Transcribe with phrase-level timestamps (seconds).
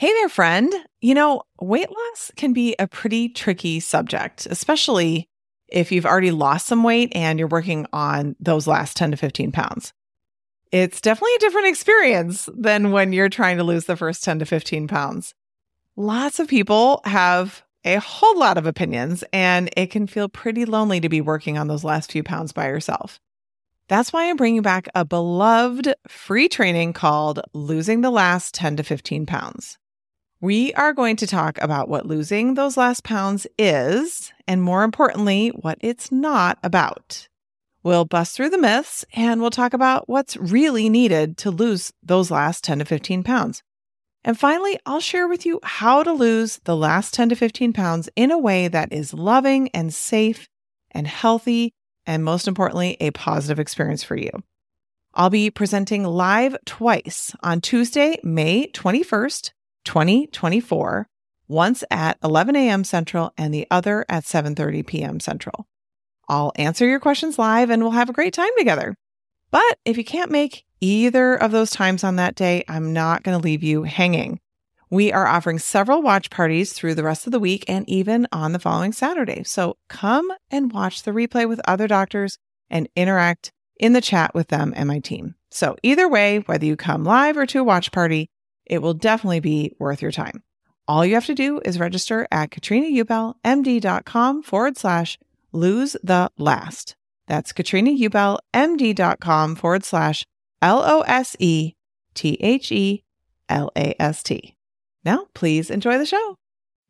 [0.00, 0.72] Hey there, friend.
[1.02, 5.28] You know, weight loss can be a pretty tricky subject, especially
[5.68, 9.52] if you've already lost some weight and you're working on those last 10 to 15
[9.52, 9.92] pounds.
[10.72, 14.46] It's definitely a different experience than when you're trying to lose the first 10 to
[14.46, 15.34] 15 pounds.
[15.98, 21.00] Lots of people have a whole lot of opinions, and it can feel pretty lonely
[21.00, 23.20] to be working on those last few pounds by yourself.
[23.90, 28.82] That's why I'm bringing back a beloved free training called Losing the Last 10 to
[28.82, 29.76] 15 Pounds.
[30.42, 35.48] We are going to talk about what losing those last pounds is, and more importantly,
[35.48, 37.28] what it's not about.
[37.82, 42.30] We'll bust through the myths and we'll talk about what's really needed to lose those
[42.30, 43.62] last 10 to 15 pounds.
[44.24, 48.08] And finally, I'll share with you how to lose the last 10 to 15 pounds
[48.16, 50.48] in a way that is loving and safe
[50.90, 51.74] and healthy,
[52.06, 54.30] and most importantly, a positive experience for you.
[55.12, 59.50] I'll be presenting live twice on Tuesday, May 21st
[59.90, 61.08] 2024,
[61.48, 62.84] once at 11 a.m.
[62.84, 65.18] Central and the other at 7:30 p.m.
[65.18, 65.66] Central.
[66.28, 68.94] I'll answer your questions live and we'll have a great time together.
[69.50, 73.36] But if you can't make either of those times on that day, I'm not going
[73.36, 74.38] to leave you hanging.
[74.90, 78.52] We are offering several watch parties through the rest of the week and even on
[78.52, 79.42] the following Saturday.
[79.42, 82.38] So come and watch the replay with other doctors
[82.70, 85.34] and interact in the chat with them and my team.
[85.50, 88.30] So either way, whether you come live or to a watch party,
[88.70, 90.42] it will definitely be worth your time.
[90.88, 95.18] All you have to do is register at katrinaubelmd.com forward slash
[95.52, 96.96] lose the last.
[97.26, 100.24] That's katrinaubelmd.com forward slash
[100.62, 101.74] L O S E
[102.14, 103.04] T H E
[103.48, 104.56] L A S T.
[105.04, 106.36] Now, please enjoy the show.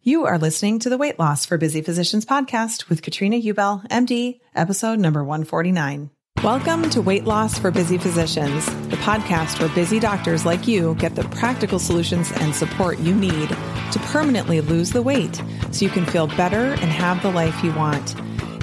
[0.03, 4.41] You are listening to the Weight Loss for Busy Physicians podcast with Katrina Ubel, MD,
[4.55, 6.11] episode number 149.
[6.43, 11.15] Welcome to Weight Loss for Busy Physicians, the podcast where busy doctors like you get
[11.15, 16.07] the practical solutions and support you need to permanently lose the weight so you can
[16.07, 18.15] feel better and have the life you want.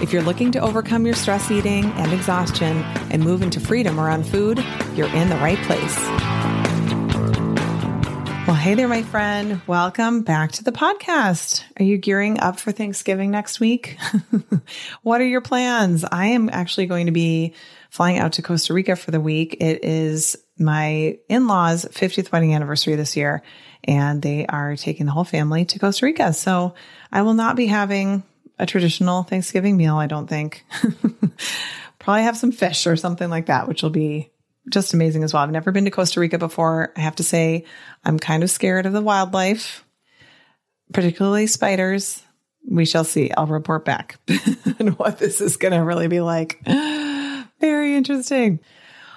[0.01, 2.77] If you're looking to overcome your stress eating and exhaustion
[3.11, 4.57] and move into freedom around food,
[4.95, 5.95] you're in the right place.
[8.47, 9.61] Well, hey there, my friend.
[9.67, 11.65] Welcome back to the podcast.
[11.77, 13.97] Are you gearing up for Thanksgiving next week?
[15.03, 16.05] what are your plans?
[16.09, 17.53] I am actually going to be
[17.89, 19.57] flying out to Costa Rica for the week.
[19.59, 23.43] It is my in law's 50th wedding anniversary this year,
[23.83, 26.33] and they are taking the whole family to Costa Rica.
[26.33, 26.73] So
[27.11, 28.23] I will not be having
[28.59, 30.65] a traditional Thanksgiving meal, I don't think.
[31.99, 34.31] Probably have some fish or something like that, which will be
[34.69, 35.43] just amazing as well.
[35.43, 36.91] I've never been to Costa Rica before.
[36.95, 37.65] I have to say,
[38.03, 39.85] I'm kind of scared of the wildlife,
[40.93, 42.21] particularly spiders.
[42.69, 43.31] We shall see.
[43.31, 44.19] I'll report back
[44.79, 46.61] and what this is going to really be like.
[47.59, 48.59] Very interesting.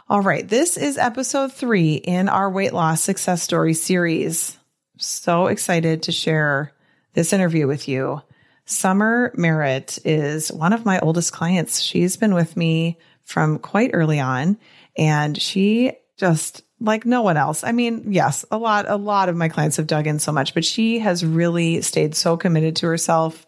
[0.09, 0.49] All right.
[0.49, 4.59] This is episode three in our weight loss success story series.
[4.97, 6.73] So excited to share
[7.13, 8.23] this interview with you.
[8.65, 11.81] Summer Merritt is one of my oldest clients.
[11.81, 14.59] She's been with me from quite early on
[14.97, 17.63] and she just like no one else.
[17.63, 20.55] I mean, yes, a lot, a lot of my clients have dug in so much,
[20.55, 23.45] but she has really stayed so committed to herself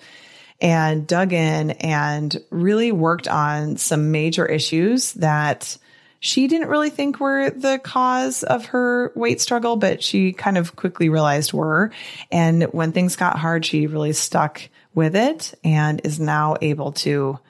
[0.63, 5.77] and dug in and really worked on some major issues that
[6.21, 10.77] she didn't really think were the cause of her weight struggle, but she kind of
[10.77, 11.91] quickly realized were.
[12.31, 14.63] And when things got hard, she really stuck
[14.95, 17.41] with it and is now able to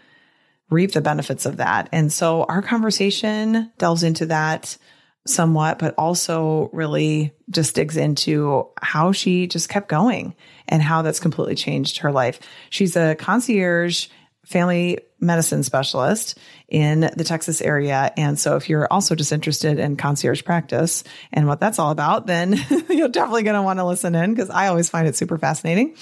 [0.71, 1.91] reap the benefits of that.
[1.93, 4.79] And so our conversation delves into that
[5.27, 10.35] somewhat, but also really just digs into how she just kept going
[10.69, 12.41] and how that's completely changed her life.
[12.71, 14.09] She's a concierge
[14.45, 16.37] family medicine specialist
[16.69, 18.13] in the Texas area.
[18.17, 22.27] And so if you're also just interested in concierge practice and what that's all about,
[22.27, 22.53] then
[22.91, 25.97] you're definitely going to want to listen in because I always find it super fascinating.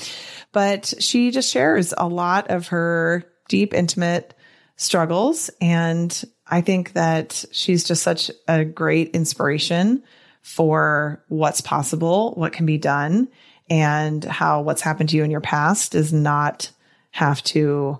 [0.52, 4.34] But she just shares a lot of her deep, intimate
[4.76, 5.50] struggles.
[5.60, 10.02] And I think that she's just such a great inspiration
[10.42, 13.28] for what's possible, what can be done,
[13.68, 16.70] and how what's happened to you in your past does not
[17.12, 17.98] have to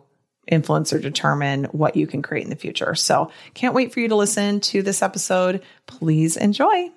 [0.49, 2.95] influence or determine what you can create in the future.
[2.95, 5.63] So, can't wait for you to listen to this episode.
[5.87, 6.91] Please enjoy.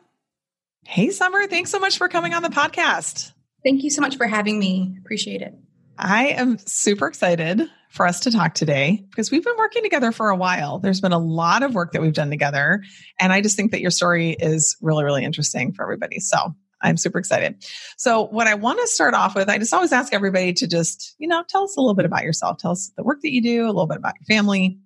[0.86, 3.32] Hey, Summer, thanks so much for coming on the podcast.
[3.64, 4.98] Thank you so much for having me.
[5.00, 5.54] Appreciate it.
[5.98, 10.30] I am super excited for us to talk today because we've been working together for
[10.30, 10.80] a while.
[10.80, 12.84] There's been a lot of work that we've done together.
[13.20, 16.20] And I just think that your story is really, really interesting for everybody.
[16.20, 17.64] So I'm super excited.
[17.96, 21.16] So, what I want to start off with, I just always ask everybody to just,
[21.18, 22.58] you know, tell us a little bit about yourself.
[22.58, 24.80] Tell us the work that you do, a little bit about your family.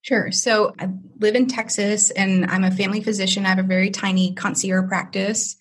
[0.00, 0.30] Sure.
[0.30, 0.88] So, I
[1.18, 3.44] live in Texas and I'm a family physician.
[3.44, 5.56] I have a very tiny concierge practice.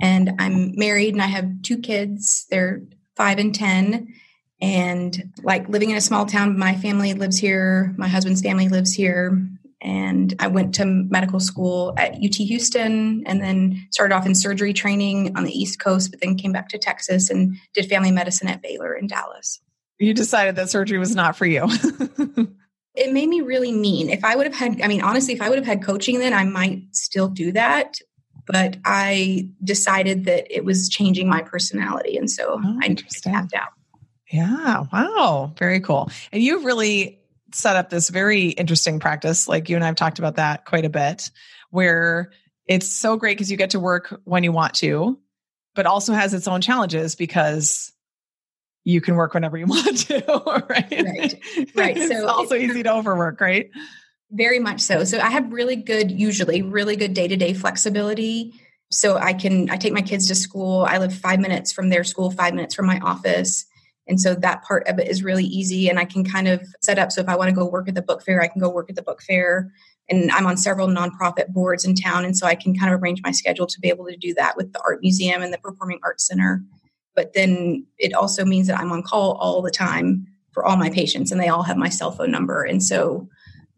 [0.00, 2.46] And I'm married and I have two kids.
[2.50, 2.82] They're
[3.16, 4.14] five and 10.
[4.60, 8.92] And like living in a small town, my family lives here, my husband's family lives
[8.92, 9.46] here.
[9.82, 14.72] And I went to medical school at UT Houston and then started off in surgery
[14.72, 18.48] training on the East Coast, but then came back to Texas and did family medicine
[18.48, 19.60] at Baylor in Dallas.
[19.98, 21.66] You decided that surgery was not for you.
[22.94, 24.08] it made me really mean.
[24.08, 26.32] If I would have had, I mean, honestly, if I would have had coaching then,
[26.32, 27.98] I might still do that.
[28.46, 32.16] But I decided that it was changing my personality.
[32.16, 33.68] And so oh, I tapped out.
[34.30, 34.84] Yeah.
[34.92, 35.52] Wow.
[35.58, 36.10] Very cool.
[36.32, 37.20] And you've really
[37.52, 39.46] set up this very interesting practice.
[39.48, 41.30] Like you and I have talked about that quite a bit,
[41.70, 42.32] where
[42.66, 45.18] it's so great because you get to work when you want to,
[45.74, 47.92] but also has its own challenges because
[48.84, 50.90] you can work whenever you want to, right?
[50.90, 51.34] Right.
[51.74, 51.96] Right.
[52.08, 53.70] So it's also easy to overwork, right?
[54.30, 55.04] Very much so.
[55.04, 58.52] So I have really good, usually really good day to day flexibility.
[58.90, 60.84] So I can, I take my kids to school.
[60.88, 63.66] I live five minutes from their school, five minutes from my office.
[64.08, 65.88] And so that part of it is really easy.
[65.88, 67.10] And I can kind of set up.
[67.10, 68.88] So if I want to go work at the book fair, I can go work
[68.88, 69.72] at the book fair.
[70.08, 72.24] And I'm on several nonprofit boards in town.
[72.24, 74.56] And so I can kind of arrange my schedule to be able to do that
[74.56, 76.62] with the art museum and the performing arts center.
[77.16, 80.90] But then it also means that I'm on call all the time for all my
[80.90, 82.62] patients and they all have my cell phone number.
[82.62, 83.28] And so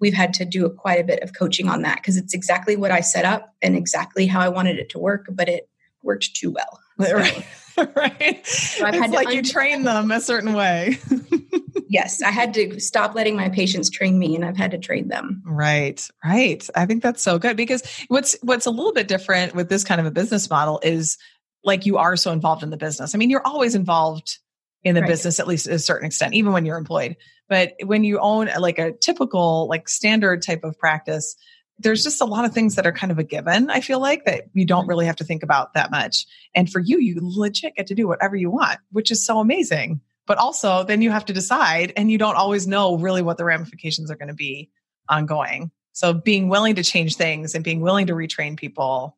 [0.01, 2.91] we've had to do quite a bit of coaching on that because it's exactly what
[2.91, 5.69] I set up and exactly how I wanted it to work, but it
[6.03, 6.81] worked too well.
[7.01, 7.47] So, right.
[7.97, 8.47] right.
[8.47, 10.99] So I've it's like you train them a certain way.
[11.89, 15.09] yes, I had to stop letting my patients train me and I've had to train
[15.09, 15.43] them.
[15.45, 16.07] Right.
[16.25, 16.69] Right.
[16.75, 20.01] I think that's so good because what's what's a little bit different with this kind
[20.01, 21.19] of a business model is
[21.65, 23.15] like you are so involved in the business.
[23.15, 24.39] I mean, you're always involved
[24.85, 25.09] in the right.
[25.09, 27.17] business at least to a certain extent even when you're employed.
[27.49, 31.37] But when you own like a typical like standard type of practice,
[31.79, 34.25] there's just a lot of things that are kind of a given, I feel like,
[34.25, 34.91] that you don't mm-hmm.
[34.91, 36.27] really have to think about that much.
[36.55, 40.01] And for you, you legit get to do whatever you want, which is so amazing.
[40.27, 43.45] But also, then you have to decide, and you don't always know really what the
[43.45, 44.71] ramifications are going to be
[45.09, 45.71] ongoing.
[45.93, 49.17] So, being willing to change things and being willing to retrain people,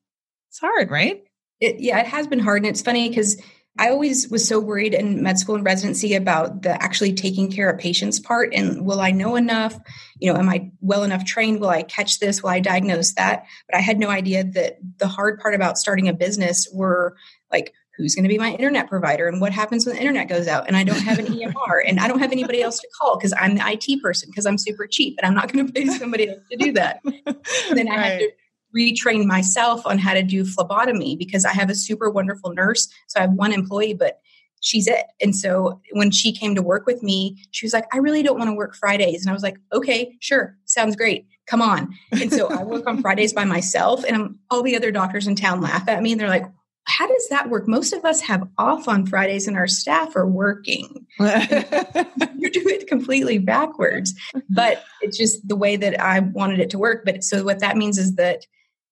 [0.50, 1.24] it's hard, right?
[1.58, 2.62] It, yeah, it has been hard.
[2.62, 3.42] And it's funny because
[3.78, 7.70] I always was so worried in med school and residency about the actually taking care
[7.70, 9.78] of patients part and will I know enough?
[10.18, 11.60] You know, am I well enough trained?
[11.60, 12.42] Will I catch this?
[12.42, 13.46] Will I diagnose that?
[13.66, 17.16] But I had no idea that the hard part about starting a business were
[17.50, 20.48] like who's going to be my internet provider and what happens when the internet goes
[20.48, 23.16] out and I don't have an EMR and I don't have anybody else to call
[23.16, 25.86] because I'm the IT person because I'm super cheap and I'm not going to pay
[25.86, 27.00] somebody else to do that.
[27.70, 28.04] Then I right.
[28.04, 28.32] had to
[28.76, 32.88] retrain myself on how to do phlebotomy because I have a super wonderful nurse.
[33.08, 34.20] So I have one employee, but
[34.60, 35.06] she's it.
[35.20, 38.38] And so when she came to work with me, she was like, I really don't
[38.38, 39.22] want to work Fridays.
[39.22, 41.26] And I was like, okay, sure, sounds great.
[41.46, 41.94] Come on.
[42.12, 45.60] And so I work on Fridays by myself, and all the other doctors in town
[45.60, 46.46] laugh at me and they're like,
[46.84, 47.68] how does that work?
[47.68, 51.06] Most of us have off on Fridays and our staff are working.
[51.18, 54.14] You're doing it completely backwards.
[54.48, 57.04] But it's just the way that I wanted it to work.
[57.04, 58.46] But so what that means is that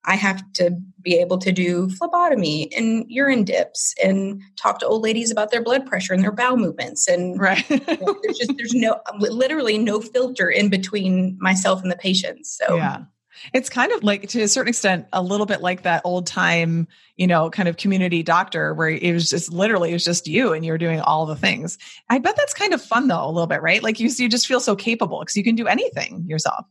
[0.04, 0.70] I have to
[1.02, 5.62] be able to do phlebotomy and urine dips and talk to old ladies about their
[5.62, 7.08] blood pressure and their bowel movements.
[7.08, 7.68] And right.
[7.68, 12.56] you know, there's just there's no literally no filter in between myself and the patients.
[12.56, 13.04] So yeah.
[13.52, 16.88] It's kind of like to a certain extent a little bit like that old time,
[17.16, 20.52] you know, kind of community doctor where it was just literally it was just you
[20.52, 21.78] and you were doing all the things.
[22.10, 23.82] I bet that's kind of fun though, a little bit, right?
[23.82, 26.66] Like you you just feel so capable because you can do anything yourself.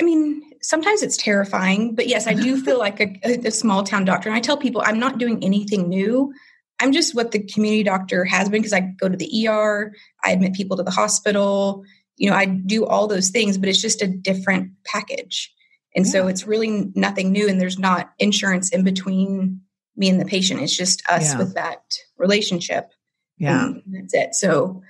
[0.00, 4.04] I mean, sometimes it's terrifying, but yes, I do feel like a, a, small town
[4.04, 4.28] doctor.
[4.28, 6.32] And I tell people I'm not doing anything new.
[6.80, 9.92] I'm just what the community doctor has been because I go to the ER,
[10.24, 11.84] I admit people to the hospital,
[12.16, 15.52] you know, I do all those things, but it's just a different package.
[15.94, 16.12] And yeah.
[16.12, 17.48] so it's really nothing new.
[17.48, 19.60] And there's not insurance in between
[19.96, 20.60] me and the patient.
[20.60, 21.38] It's just us yeah.
[21.38, 21.82] with that
[22.18, 22.90] relationship.
[23.38, 23.70] Yeah.
[23.86, 24.34] that's it.
[24.34, 24.82] So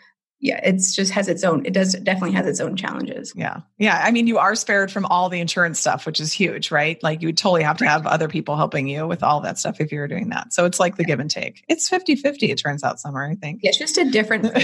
[0.45, 3.33] yeah, it's just has its own, it does definitely has its own challenges.
[3.35, 3.61] Yeah.
[3.79, 4.03] Yeah.
[4.05, 7.03] I mean, you are spared from all the insurance stuff, which is huge, right?
[7.03, 9.81] Like you would totally have to have other people helping you with all that stuff
[9.81, 10.53] if you were doing that.
[10.53, 11.07] So it's like the yeah.
[11.07, 11.65] give and take.
[11.67, 13.61] It's 50 50, it turns out, Summer, I think.
[13.63, 14.45] Yeah, it's just a different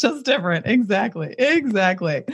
[0.00, 0.66] just different.
[0.66, 1.36] Exactly.
[1.38, 2.24] Exactly.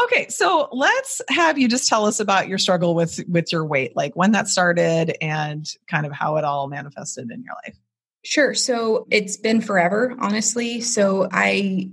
[0.00, 0.28] Okay.
[0.28, 4.14] So let's have you just tell us about your struggle with, with your weight, like
[4.14, 7.76] when that started and kind of how it all manifested in your life.
[8.24, 8.54] Sure.
[8.54, 10.80] So it's been forever, honestly.
[10.80, 11.90] So I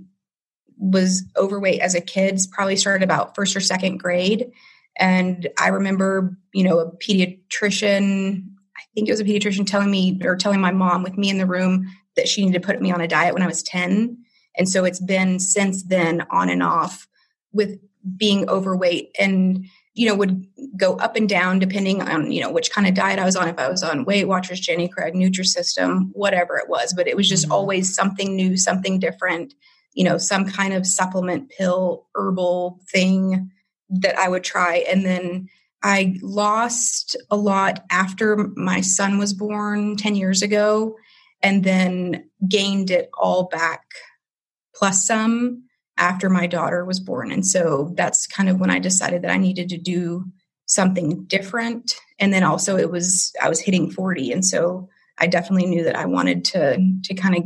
[0.78, 4.50] was overweight as a kid, probably started about first or second grade.
[4.98, 8.44] And I remember, you know, a pediatrician,
[8.76, 11.38] I think it was a pediatrician telling me or telling my mom with me in
[11.38, 11.86] the room
[12.16, 14.18] that she needed to put me on a diet when I was 10.
[14.56, 17.06] And so it's been since then on and off
[17.52, 17.78] with
[18.16, 19.14] being overweight.
[19.18, 20.46] And you know, would
[20.76, 23.48] go up and down depending on, you know, which kind of diet I was on,
[23.48, 26.94] if I was on Weight Watchers, Jenny Craig, Nutrisystem, whatever it was.
[26.94, 27.52] But it was just mm-hmm.
[27.52, 29.54] always something new, something different,
[29.92, 33.50] you know, some kind of supplement, pill, herbal thing
[33.90, 34.84] that I would try.
[34.88, 35.48] And then
[35.82, 40.96] I lost a lot after my son was born 10 years ago
[41.42, 43.82] and then gained it all back
[44.74, 45.64] plus some
[46.02, 47.30] after my daughter was born.
[47.30, 50.24] And so that's kind of when I decided that I needed to do
[50.66, 51.94] something different.
[52.18, 55.94] And then also it was I was hitting 40 and so I definitely knew that
[55.94, 57.44] I wanted to to kind of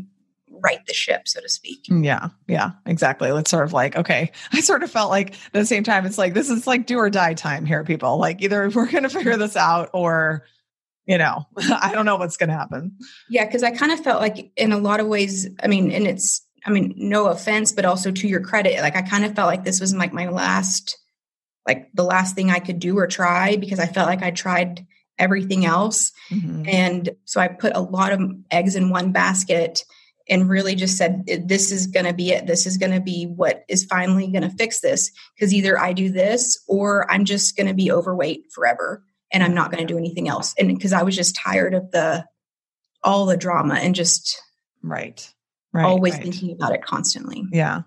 [0.64, 1.84] right the ship, so to speak.
[1.90, 3.30] Mm, yeah, yeah, exactly.
[3.30, 6.16] Let's sort of like, okay, I sort of felt like at the same time, it's
[6.16, 8.16] like, this is like do or die time here, people.
[8.16, 10.46] Like either we're going to figure this out or,
[11.04, 12.96] you know, I don't know what's going to happen.
[13.28, 16.06] Yeah, because I kind of felt like in a lot of ways, I mean, and
[16.06, 19.46] it's I mean, no offense, but also to your credit, like I kind of felt
[19.46, 20.98] like this was like my last,
[21.66, 24.84] like the last thing I could do or try because I felt like I tried
[25.16, 26.10] everything else.
[26.30, 26.64] Mm-hmm.
[26.66, 28.20] And so I put a lot of
[28.50, 29.84] eggs in one basket
[30.28, 32.48] and really just said, this is going to be it.
[32.48, 35.12] This is going to be what is finally going to fix this.
[35.34, 39.54] Because either I do this or I'm just going to be overweight forever and I'm
[39.54, 40.52] not going to do anything else.
[40.58, 42.26] And because I was just tired of the,
[43.04, 44.42] all the drama and just,
[44.82, 45.32] right
[45.76, 46.22] right, always right.
[46.22, 47.44] thinking about it constantly.
[47.52, 47.82] Yeah.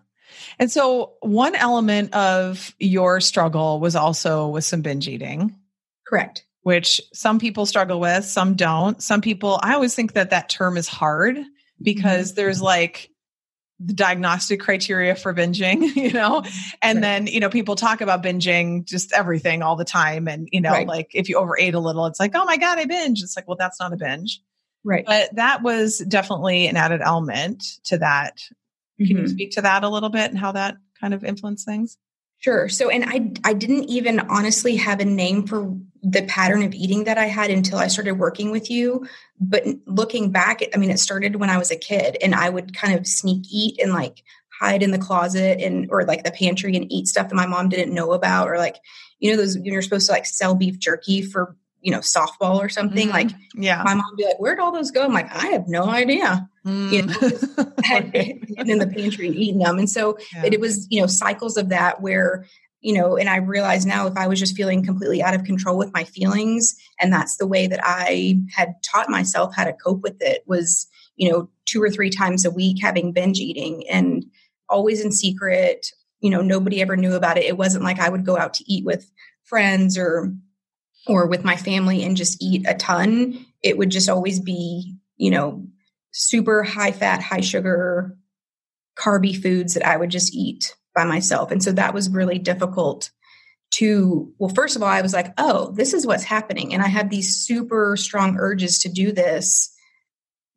[0.58, 5.55] And so one element of your struggle was also with some binge eating.
[6.08, 6.46] Correct.
[6.63, 9.01] Which some people struggle with, some don't.
[9.01, 11.38] Some people, I always think that that term is hard
[11.81, 12.36] because mm-hmm.
[12.36, 13.10] there's like
[13.79, 16.43] the diagnostic criteria for binging, you know,
[16.81, 17.01] and right.
[17.01, 20.27] then, you know, people talk about binging just everything all the time.
[20.27, 22.86] And, you know, like if you overate a little, it's like, oh my God, I
[22.86, 23.24] binge.
[23.24, 24.41] It's like, well, that's not a binge.
[24.89, 25.05] Right.
[25.05, 28.38] But that was definitely an added element to that.
[28.98, 29.17] Can mm-hmm.
[29.19, 32.00] you speak to that a little bit and how that kind of influenced things?
[32.39, 32.67] Sure.
[32.69, 37.03] So, and I I didn't even honestly have a name for the pattern of eating
[37.03, 39.05] that I had until I started working with you.
[39.39, 42.75] But looking back, I mean, it started when I was a kid, and I would
[42.75, 44.24] kind of sneak eat and like
[44.60, 47.69] hide in the closet and or like the pantry and eat stuff that my mom
[47.69, 48.77] didn't know about, or like
[49.19, 52.57] you know those when you're supposed to like sell beef jerky for you know, softball
[52.57, 53.07] or something.
[53.07, 53.29] Mm-hmm.
[53.29, 55.86] Like, yeah, my mom be like, "Where'd all those go?" I'm like, "I have no
[55.86, 56.91] idea." Mm.
[56.91, 57.13] You know,
[58.71, 60.45] in the pantry and eating them, and so yeah.
[60.45, 62.45] it, it was you know cycles of that where
[62.81, 65.77] you know, and I realize now if I was just feeling completely out of control
[65.77, 70.01] with my feelings, and that's the way that I had taught myself how to cope
[70.01, 74.25] with it was you know two or three times a week having binge eating and
[74.69, 75.88] always in secret.
[76.21, 77.45] You know, nobody ever knew about it.
[77.45, 79.09] It wasn't like I would go out to eat with
[79.45, 80.33] friends or
[81.08, 85.32] or with my family and just eat a ton, it would just always be, you
[85.32, 85.65] know,
[86.12, 88.18] super high fat, high sugar,
[88.98, 91.51] carby foods that I would just eat by myself.
[91.51, 93.12] And so that was really difficult
[93.72, 96.74] to, well, first of all, I was like, oh, this is what's happening.
[96.74, 99.74] And I have these super strong urges to do this,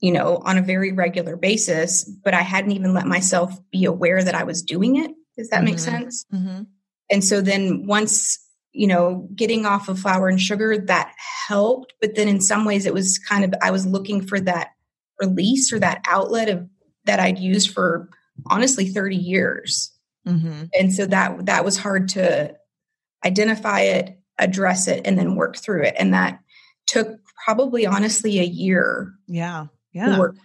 [0.00, 4.22] you know, on a very regular basis, but I hadn't even let myself be aware
[4.22, 5.12] that I was doing it.
[5.36, 5.64] Does that mm-hmm.
[5.66, 6.24] make sense?
[6.32, 6.62] Mm-hmm.
[7.10, 8.41] And so then once
[8.72, 11.14] you know, getting off of flour and sugar, that
[11.46, 11.94] helped.
[12.00, 14.70] But then in some ways it was kind of, I was looking for that
[15.20, 16.68] release or that outlet of
[17.04, 18.08] that I'd used for
[18.46, 19.92] honestly 30 years.
[20.26, 20.64] Mm-hmm.
[20.78, 22.56] And so that, that was hard to
[23.24, 25.94] identify it, address it, and then work through it.
[25.98, 26.38] And that
[26.86, 27.08] took
[27.44, 29.12] probably honestly a year.
[29.26, 29.66] Yeah.
[29.92, 30.18] Yeah.
[30.18, 30.36] work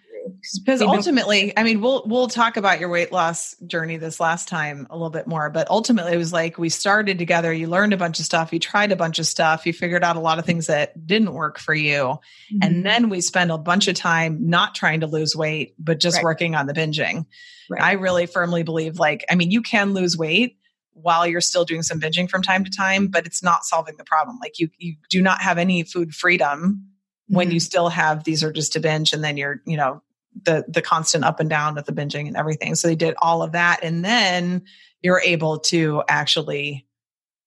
[0.64, 4.88] because ultimately i mean we'll we'll talk about your weight loss journey this last time
[4.90, 7.98] a little bit more but ultimately it was like we started together you learned a
[7.98, 10.46] bunch of stuff you tried a bunch of stuff you figured out a lot of
[10.46, 12.58] things that didn't work for you mm-hmm.
[12.62, 16.18] and then we spent a bunch of time not trying to lose weight but just
[16.18, 16.24] right.
[16.24, 17.26] working on the binging
[17.70, 17.82] right.
[17.82, 20.58] i really firmly believe like i mean you can lose weight
[20.94, 24.04] while you're still doing some binging from time to time but it's not solving the
[24.04, 26.84] problem like you you do not have any food freedom
[27.30, 27.66] when you mm-hmm.
[27.66, 30.02] still have these urges to binge and then you're you know
[30.46, 32.76] the the constant up and down with the binging and everything.
[32.76, 34.64] So they did all of that, and then
[35.02, 36.86] you're able to actually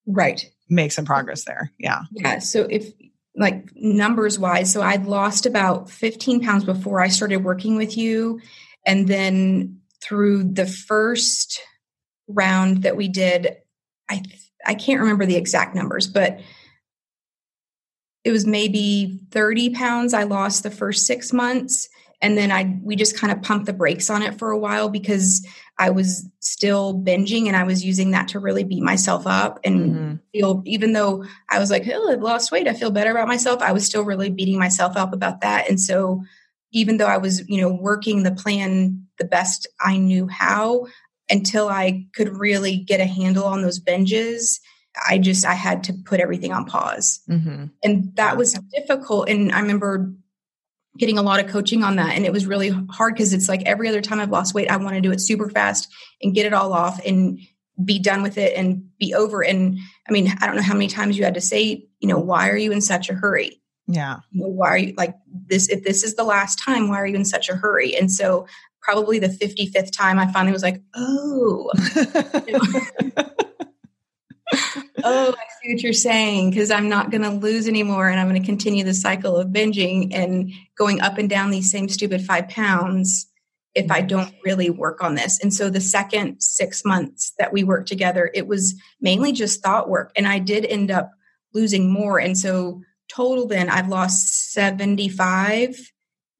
[0.05, 1.71] right make some progress there.
[1.77, 2.03] Yeah.
[2.11, 2.39] Yeah.
[2.39, 2.91] So if
[3.35, 8.41] like numbers wise, so I'd lost about 15 pounds before I started working with you,
[8.85, 11.61] and then through the first
[12.27, 13.57] round that we did,
[14.09, 14.23] I
[14.65, 16.39] I can't remember the exact numbers, but
[18.23, 21.89] it was maybe 30 pounds I lost the first six months
[22.21, 24.89] and then i we just kind of pumped the brakes on it for a while
[24.89, 25.45] because
[25.77, 29.91] i was still binging and i was using that to really beat myself up and
[29.91, 30.15] mm-hmm.
[30.31, 33.61] feel even though i was like oh i've lost weight i feel better about myself
[33.61, 36.23] i was still really beating myself up about that and so
[36.71, 40.85] even though i was you know working the plan the best i knew how
[41.29, 44.59] until i could really get a handle on those binges
[45.07, 47.21] I just I had to put everything on pause.
[47.29, 47.67] Mm-hmm.
[47.83, 49.29] And that was difficult.
[49.29, 50.11] And I remember
[50.97, 52.15] getting a lot of coaching on that.
[52.15, 54.77] And it was really hard because it's like every other time I've lost weight, I
[54.77, 57.39] want to do it super fast and get it all off and
[57.83, 59.43] be done with it and be over.
[59.43, 62.19] And I mean, I don't know how many times you had to say, you know,
[62.19, 63.61] why are you in such a hurry?
[63.87, 64.17] Yeah.
[64.33, 65.15] Why are you like
[65.47, 65.69] this?
[65.69, 67.95] If this is the last time, why are you in such a hurry?
[67.95, 68.45] And so
[68.81, 71.71] probably the 55th time I finally was like, oh,
[75.03, 78.29] oh, I see what you're saying because I'm not going to lose anymore and I'm
[78.29, 82.25] going to continue the cycle of binging and going up and down these same stupid
[82.25, 83.27] five pounds
[83.73, 84.41] if I don't mm-hmm.
[84.43, 85.39] really work on this.
[85.41, 89.89] And so the second six months that we worked together, it was mainly just thought
[89.89, 90.11] work.
[90.15, 91.11] And I did end up
[91.53, 92.19] losing more.
[92.19, 95.77] And so total then I've lost 75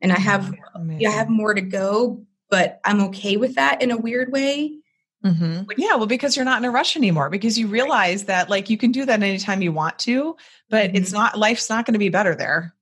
[0.01, 0.53] and I have
[0.97, 4.80] yeah I have more to go, but I'm okay with that in a weird way.
[5.25, 5.71] Mm-hmm.
[5.77, 8.77] Yeah, well, because you're not in a rush anymore, because you realize that like you
[8.77, 10.35] can do that anytime you want to,
[10.69, 10.97] but mm-hmm.
[10.97, 12.73] it's not life's not going to be better there.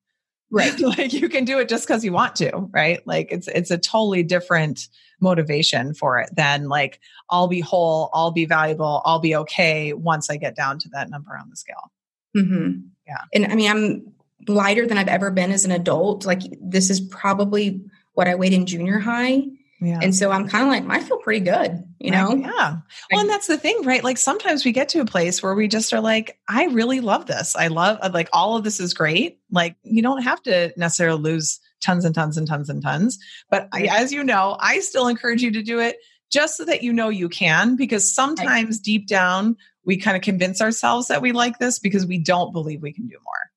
[0.51, 0.79] Right.
[0.97, 3.05] like you can do it just because you want to, right?
[3.05, 4.87] Like it's it's a totally different
[5.21, 10.29] motivation for it than like I'll be whole, I'll be valuable, I'll be okay once
[10.29, 11.91] I get down to that number on the scale.
[12.35, 12.79] Mm-hmm.
[13.05, 13.21] Yeah.
[13.33, 14.13] And I mean, I'm
[14.47, 16.25] lighter than I've ever been as an adult.
[16.25, 17.81] Like this is probably
[18.13, 19.43] what I weighed in junior high.
[19.81, 19.99] Yeah.
[20.01, 22.27] And so I'm kind of like, I feel pretty good, you know?
[22.27, 22.39] Right.
[22.41, 22.77] Yeah.
[23.11, 24.03] Well, and that's the thing, right?
[24.03, 27.27] Like sometimes we get to a place where we just are like, I really love
[27.27, 27.55] this.
[27.55, 29.39] I love, uh, like, all of this is great.
[29.51, 33.17] Like, you don't have to necessarily lose tons and tons and tons and tons.
[33.49, 35.95] But I, as you know, I still encourage you to do it
[36.29, 38.83] just so that you know you can, because sometimes right.
[38.83, 39.55] deep down,
[39.85, 43.07] we kind of convince ourselves that we like this because we don't believe we can
[43.07, 43.48] do more.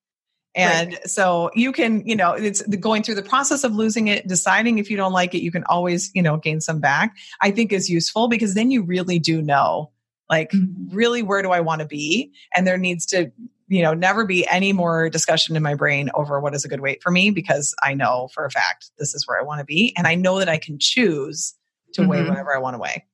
[0.55, 1.09] And right.
[1.09, 4.91] so you can, you know, it's going through the process of losing it, deciding if
[4.91, 7.89] you don't like it, you can always, you know, gain some back, I think is
[7.89, 9.91] useful because then you really do know,
[10.29, 10.95] like, mm-hmm.
[10.95, 12.33] really, where do I want to be?
[12.55, 13.33] And there needs to,
[13.69, 16.81] you know, never be any more discussion in my brain over what is a good
[16.81, 19.65] weight for me because I know for a fact this is where I want to
[19.65, 19.95] be.
[19.97, 21.55] And I know that I can choose
[21.95, 22.11] to mm-hmm.
[22.11, 23.07] weigh whatever I want to weigh.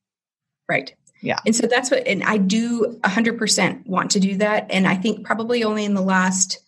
[0.67, 0.93] Right.
[1.21, 1.39] Yeah.
[1.45, 4.67] And so that's what, and I do 100% want to do that.
[4.69, 6.59] And I think probably only in the last,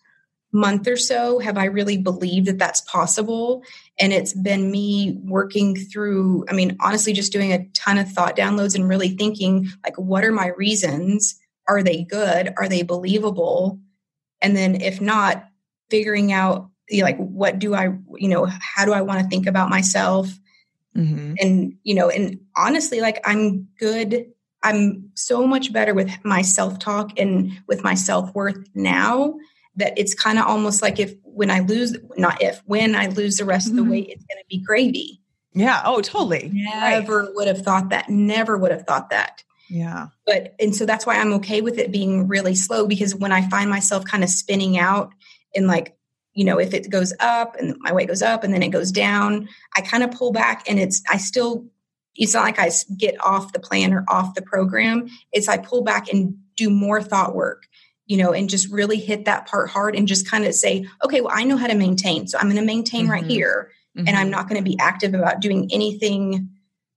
[0.52, 3.64] month or so have I really believed that that's possible.
[3.98, 8.36] And it's been me working through, I mean, honestly, just doing a ton of thought
[8.36, 11.38] downloads and really thinking, like, what are my reasons?
[11.68, 12.52] Are they good?
[12.58, 13.80] Are they believable?
[14.42, 15.44] And then if not,
[15.88, 16.68] figuring out,
[17.00, 20.28] like, what do I, you know, how do I want to think about myself?
[20.96, 21.34] Mm-hmm.
[21.40, 24.26] And, you know, and honestly, like, I'm good.
[24.62, 29.34] I'm so much better with my self talk and with my self worth now
[29.76, 33.36] that it's kind of almost like if when I lose, not if, when I lose
[33.36, 33.72] the rest mm-hmm.
[33.72, 33.90] of the mm-hmm.
[33.90, 35.20] weight, it's going to be gravy.
[35.54, 35.82] Yeah.
[35.84, 36.50] Oh, totally.
[36.52, 37.34] Never right.
[37.34, 38.08] would have thought that.
[38.08, 39.42] Never would have thought that.
[39.68, 40.08] Yeah.
[40.26, 43.48] But, and so that's why I'm okay with it being really slow because when I
[43.48, 45.12] find myself kind of spinning out
[45.54, 45.96] in like,
[46.34, 48.90] you know, if it goes up and my weight goes up and then it goes
[48.90, 51.66] down, I kind of pull back and it's, I still,
[52.14, 55.08] it's not like I get off the plan or off the program.
[55.32, 57.64] It's I pull back and do more thought work
[58.06, 61.20] you know, and just really hit that part hard and just kind of say, okay,
[61.20, 62.26] well, I know how to maintain.
[62.26, 63.12] So I'm going to maintain mm-hmm.
[63.12, 63.70] right here.
[63.96, 64.08] Mm-hmm.
[64.08, 66.48] And I'm not going to be active about doing anything,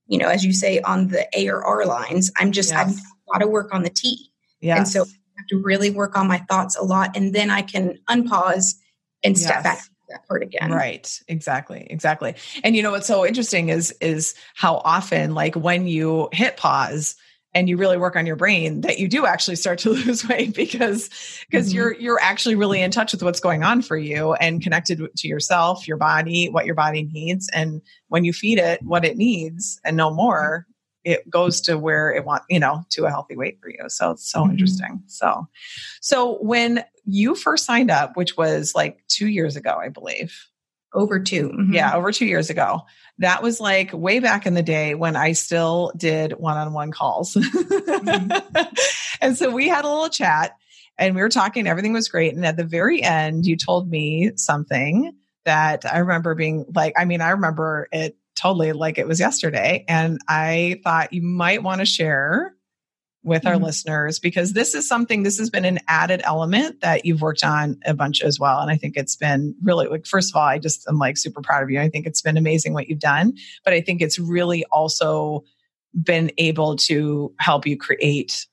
[0.06, 2.30] you know, as you say, on the A or R lines.
[2.36, 2.88] I'm just, yes.
[2.88, 2.96] I've
[3.32, 4.30] got to work on the T.
[4.60, 4.78] Yes.
[4.78, 7.16] And so I have to really work on my thoughts a lot.
[7.16, 8.74] And then I can unpause
[9.22, 9.62] and step yes.
[9.62, 10.70] back that part again.
[10.70, 11.20] Right.
[11.28, 11.86] Exactly.
[11.90, 12.34] Exactly.
[12.62, 17.16] And you know what's so interesting is is how often like when you hit pause,
[17.56, 20.54] and you really work on your brain that you do actually start to lose weight
[20.54, 21.08] because
[21.48, 21.76] because mm-hmm.
[21.76, 25.26] you're you're actually really in touch with what's going on for you and connected to
[25.26, 29.80] yourself your body what your body needs and when you feed it what it needs
[29.84, 30.66] and no more
[31.02, 34.10] it goes to where it want you know to a healthy weight for you so
[34.10, 34.50] it's so mm-hmm.
[34.50, 35.48] interesting so
[36.02, 40.46] so when you first signed up which was like 2 years ago i believe
[40.96, 41.72] over 2 mm-hmm.
[41.72, 42.82] yeah over 2 years ago
[43.18, 46.92] that was like way back in the day when I still did one on one
[46.92, 47.34] calls.
[47.34, 48.64] Mm-hmm.
[49.20, 50.56] and so we had a little chat
[50.98, 52.34] and we were talking, everything was great.
[52.34, 57.04] And at the very end, you told me something that I remember being like, I
[57.04, 59.84] mean, I remember it totally like it was yesterday.
[59.88, 62.54] And I thought you might want to share
[63.26, 63.48] with mm-hmm.
[63.48, 67.44] our listeners because this is something this has been an added element that you've worked
[67.44, 68.60] on a bunch as well.
[68.60, 71.42] And i think it's been really like first of all i just am like super
[71.42, 71.80] proud of you.
[71.80, 73.34] I think it's been amazing what you've done
[73.64, 75.44] but i think it's really also
[75.92, 78.46] been able to help you create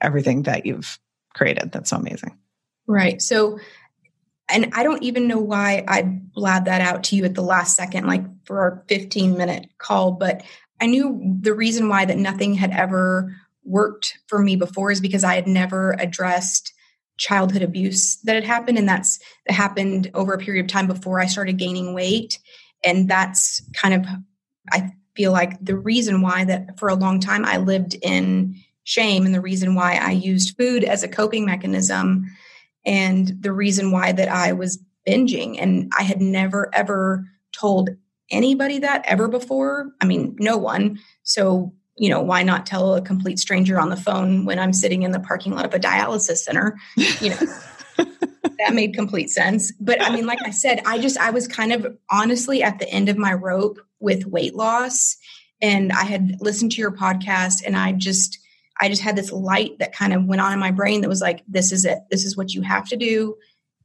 [0.00, 0.98] everything that you've
[1.34, 1.72] created.
[1.72, 2.38] That's so amazing.
[2.86, 3.20] Right.
[3.20, 3.58] So
[4.50, 7.76] and I don't even know why I blabbed that out to you at the last
[7.76, 10.42] second, like for our 15 minute call, but
[10.80, 15.24] I knew the reason why that nothing had ever worked for me before is because
[15.24, 16.72] I had never addressed
[17.16, 21.20] childhood abuse that had happened and that's that happened over a period of time before
[21.20, 22.38] I started gaining weight.
[22.82, 24.06] And that's kind of
[24.72, 29.24] I feel like the reason why that for a long time I lived in shame
[29.24, 32.26] and the reason why I used food as a coping mechanism
[32.84, 35.56] and the reason why that I was binging.
[35.58, 37.90] And I had never ever told
[38.30, 39.92] anybody that ever before.
[40.00, 40.98] I mean no one.
[41.22, 45.02] So you know, why not tell a complete stranger on the phone when I'm sitting
[45.02, 46.76] in the parking lot of a dialysis center?
[46.96, 47.36] You know,
[48.58, 49.72] that made complete sense.
[49.80, 52.88] But I mean, like I said, I just, I was kind of honestly at the
[52.88, 55.16] end of my rope with weight loss.
[55.62, 58.38] And I had listened to your podcast and I just,
[58.80, 61.20] I just had this light that kind of went on in my brain that was
[61.20, 62.00] like, this is it.
[62.10, 63.36] This is what you have to do.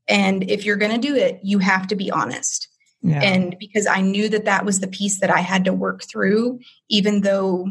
[0.07, 2.67] And if you're going to do it, you have to be honest.
[3.01, 3.21] Yeah.
[3.21, 6.59] And because I knew that that was the piece that I had to work through,
[6.89, 7.67] even though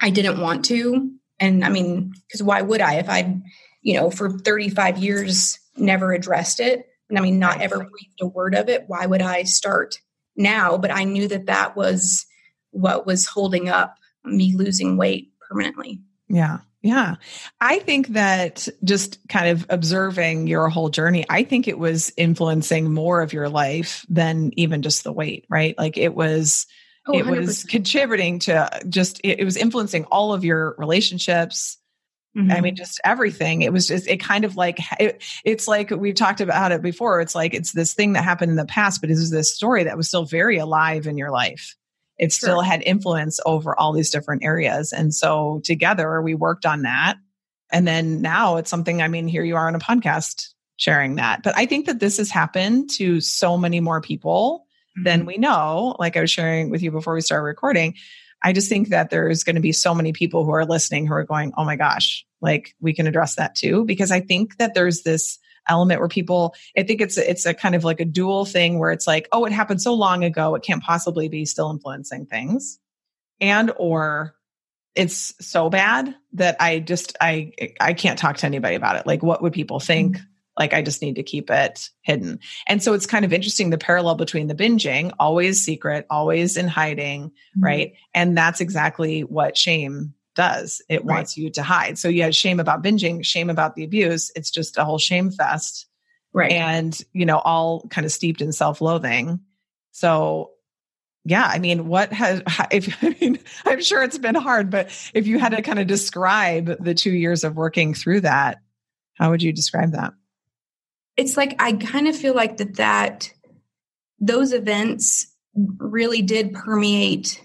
[0.00, 1.10] I didn't want to.
[1.40, 3.36] And I mean, because why would I if I,
[3.82, 6.86] you know, for 35 years never addressed it?
[7.08, 8.84] And I mean, not ever breathed a word of it.
[8.86, 9.98] Why would I start
[10.36, 10.78] now?
[10.78, 12.26] But I knew that that was
[12.70, 16.00] what was holding up me losing weight permanently.
[16.28, 16.58] Yeah.
[16.82, 17.16] Yeah.
[17.60, 22.92] I think that just kind of observing your whole journey, I think it was influencing
[22.92, 25.74] more of your life than even just the weight, right?
[25.78, 26.66] Like it was
[27.06, 31.78] Oh, it was contributing to just it, it, was influencing all of your relationships.
[32.36, 32.50] Mm-hmm.
[32.50, 33.62] i mean just everything.
[33.62, 37.20] It was just it kind of like it, it's like we've talked about it before.
[37.20, 39.84] It's like it's this thing that happened in the past but it was this story
[39.84, 41.76] that was still very alive in your life.
[42.18, 42.48] It sure.
[42.48, 44.92] still had influence over all these different areas.
[44.92, 47.16] And so together we worked on that.
[47.70, 51.44] And then now it's something i mean here you are on a podcast sharing that.
[51.44, 54.63] But i think that this has happened to so many more people
[54.96, 55.26] then mm-hmm.
[55.26, 57.94] we know, like I was sharing with you before we started recording,
[58.42, 61.14] I just think that there's going to be so many people who are listening who
[61.14, 63.84] are going, oh my gosh, like we can address that too.
[63.84, 67.74] Because I think that there's this element where people, I think it's, it's a kind
[67.74, 70.62] of like a dual thing where it's like, oh, it happened so long ago, it
[70.62, 72.78] can't possibly be still influencing things.
[73.40, 74.34] And, or
[74.94, 79.06] it's so bad that I just, I, I can't talk to anybody about it.
[79.06, 80.16] Like, what would people think?
[80.16, 80.24] Mm-hmm
[80.58, 82.38] like I just need to keep it hidden.
[82.66, 86.68] And so it's kind of interesting the parallel between the binging, always secret, always in
[86.68, 87.64] hiding, mm-hmm.
[87.64, 87.94] right?
[88.14, 90.82] And that's exactly what shame does.
[90.88, 91.16] It right.
[91.16, 91.98] wants you to hide.
[91.98, 94.30] So you had shame about binging, shame about the abuse.
[94.36, 95.86] It's just a whole shame fest.
[96.32, 96.52] Right.
[96.52, 99.40] And, you know, all kind of steeped in self loathing.
[99.92, 100.50] So
[101.24, 105.26] yeah, I mean, what has, if, I mean, I'm sure it's been hard, but if
[105.26, 108.58] you had to kind of describe the two years of working through that,
[109.14, 110.12] how would you describe that?
[111.16, 113.32] It's like I kind of feel like that that
[114.18, 117.40] those events really did permeate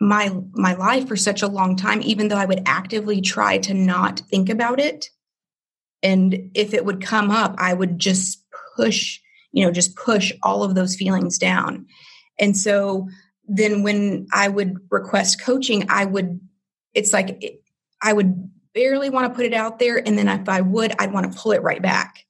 [0.00, 3.74] my my life for such a long time even though I would actively try to
[3.74, 5.06] not think about it.
[6.02, 8.44] And if it would come up I would just
[8.76, 9.20] push
[9.52, 11.86] you know just push all of those feelings down.
[12.38, 13.08] And so
[13.46, 16.40] then when I would request coaching I would
[16.92, 17.60] it's like
[18.02, 21.12] I would barely want to put it out there and then if I would I'd
[21.12, 22.24] want to pull it right back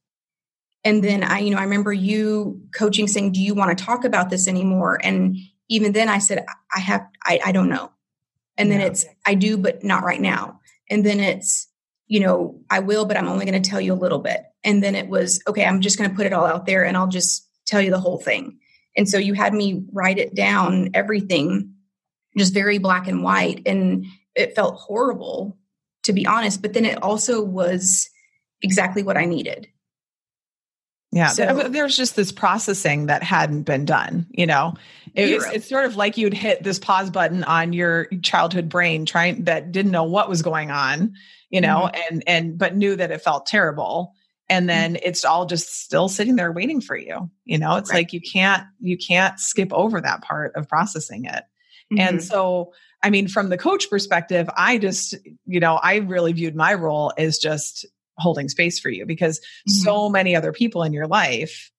[0.85, 4.05] and then i you know i remember you coaching saying do you want to talk
[4.05, 5.01] about this anymore?
[5.03, 5.37] And
[5.69, 6.45] even then i said
[6.75, 7.91] i have i, I don't know.
[8.57, 10.61] And then it's i do but not right now.
[10.91, 11.69] And then it's
[12.07, 14.43] you know i will but i'm only going to tell you a little bit.
[14.63, 16.97] And then it was okay i'm just going to put it all out there and
[16.97, 18.59] i'll just tell you the whole thing.
[18.97, 21.75] And so you had me write it down everything
[22.37, 25.57] just very black and white and it felt horrible
[26.03, 28.11] to be honest but then it also was
[28.63, 29.69] exactly what i needed
[31.15, 31.29] yeah.
[31.29, 34.75] So, there's just this processing that hadn't been done, you know.
[35.15, 39.07] It, it's, it's, sort of like you'd hit this pause button on your childhood brain
[39.07, 41.15] trying that didn't know what was going on,
[41.51, 42.15] you know, mm-hmm.
[42.15, 44.13] and and but knew that it felt terrible.
[44.49, 45.07] And then mm-hmm.
[45.07, 47.31] it's all just still sitting there waiting for you.
[47.45, 47.99] You know, it's right.
[47.99, 51.45] like you can't you can't skip over that part of processing it.
[51.93, 52.01] Mm-hmm.
[52.01, 52.73] And so
[53.05, 55.15] I mean, from the coach perspective, I just,
[55.47, 57.87] you know, I really viewed my role as just
[58.19, 59.73] holding space for you because mm-hmm.
[59.73, 61.71] so many other people in your life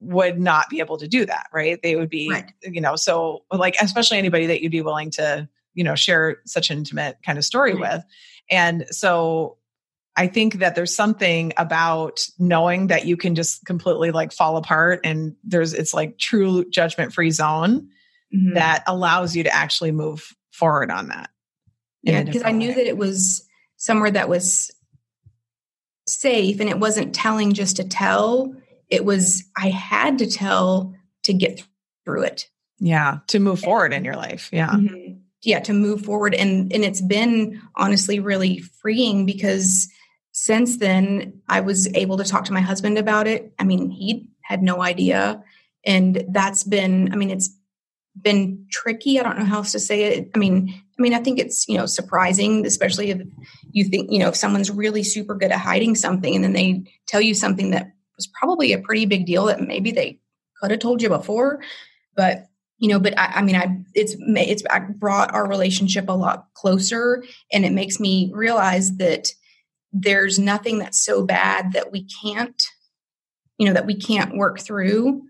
[0.00, 1.80] would not be able to do that, right?
[1.80, 2.52] They would be, right.
[2.62, 6.70] you know, so like, especially anybody that you'd be willing to, you know, share such
[6.70, 7.94] an intimate kind of story right.
[7.94, 8.04] with.
[8.50, 9.58] And so
[10.16, 15.00] I think that there's something about knowing that you can just completely like fall apart
[15.04, 17.88] and there's, it's like true judgment free zone
[18.34, 18.54] mm-hmm.
[18.54, 21.30] that allows you to actually move forward on that.
[22.02, 22.24] Yeah.
[22.24, 22.74] Because I knew way.
[22.74, 23.46] that it was
[23.76, 24.72] somewhere that was
[26.06, 28.54] safe and it wasn't telling just to tell.
[28.88, 31.62] It was i had to tell to get
[32.04, 32.48] through it.
[32.78, 34.70] Yeah to move forward in your life yeah.
[34.70, 35.18] Mm-hmm.
[35.42, 39.88] yeah to move forward and and it's been honestly really freeing because
[40.32, 43.52] since then i was able to talk to my husband about it.
[43.58, 45.42] I mean he had no idea
[45.84, 47.50] and that's been i mean it's
[48.20, 49.18] been tricky.
[49.18, 50.30] I don't know how else to say it.
[50.34, 53.22] I mean i mean i think it's you know surprising especially if
[53.72, 56.84] you think you know if someone's really super good at hiding something and then they
[57.06, 60.18] tell you something that was probably a pretty big deal that maybe they
[60.60, 61.60] could have told you before
[62.14, 62.46] but
[62.78, 66.46] you know but I, I, mean i it's it's I brought our relationship a lot
[66.54, 69.28] closer and it makes me realize that
[69.92, 72.62] there's nothing that's so bad that we can't
[73.58, 75.22] you know that we can't work through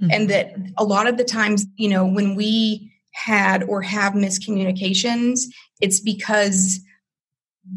[0.00, 0.10] mm-hmm.
[0.10, 5.40] and that a lot of the times you know when we had or have miscommunications
[5.80, 6.80] it's because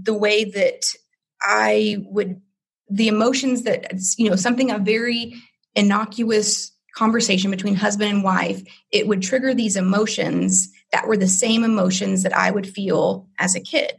[0.01, 0.81] the way that
[1.41, 2.41] i would
[2.89, 5.33] the emotions that you know something a very
[5.75, 11.63] innocuous conversation between husband and wife, it would trigger these emotions that were the same
[11.63, 13.93] emotions that I would feel as a kid.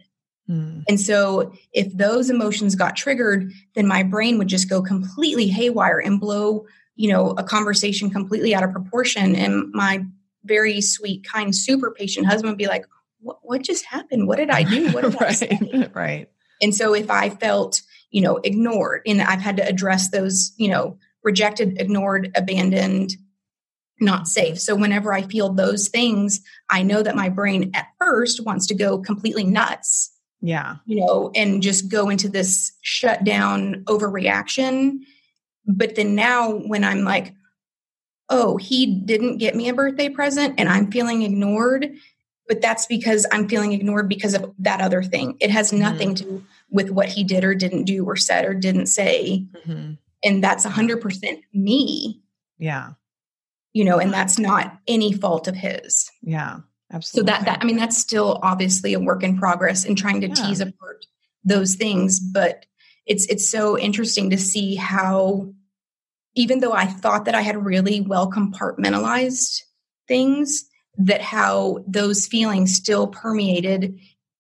[0.48, 0.84] Mm.
[0.88, 5.98] And so, if those emotions got triggered, then my brain would just go completely haywire
[5.98, 9.34] and blow, you know, a conversation completely out of proportion.
[9.34, 10.04] And my
[10.44, 12.84] very sweet, kind, super patient husband would be like,
[13.24, 14.28] "What, what just happened?
[14.28, 14.90] What did I do?
[14.90, 16.30] What did right, I say?" Right.
[16.62, 20.68] And so, if I felt, you know, ignored, and I've had to address those, you
[20.68, 23.16] know, rejected, ignored, abandoned,
[24.00, 24.60] not safe.
[24.60, 28.74] So whenever I feel those things, I know that my brain at first wants to
[28.74, 30.12] go completely nuts.
[30.40, 30.76] Yeah.
[30.84, 34.98] You know, and just go into this shutdown overreaction.
[35.66, 37.34] But then now when I'm like,
[38.28, 41.88] oh, he didn't get me a birthday present and I'm feeling ignored,
[42.48, 45.36] but that's because I'm feeling ignored because of that other thing.
[45.40, 46.24] It has nothing mm-hmm.
[46.26, 49.46] to do with what he did or didn't do or said or didn't say.
[49.66, 52.20] Mm-hmm and that's 100% me
[52.58, 52.90] yeah
[53.72, 56.58] you know and that's not any fault of his yeah
[56.92, 60.20] absolutely so that that i mean that's still obviously a work in progress in trying
[60.20, 60.34] to yeah.
[60.34, 61.04] tease apart
[61.44, 62.64] those things but
[63.06, 65.52] it's it's so interesting to see how
[66.34, 69.62] even though i thought that i had really well compartmentalized
[70.08, 70.64] things
[70.98, 73.98] that how those feelings still permeated